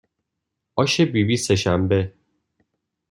آش 0.75 1.01
بیبی 1.01 1.37
سهشنبه 1.37 2.13